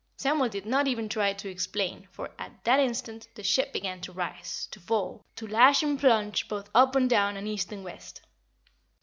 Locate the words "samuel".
0.17-0.49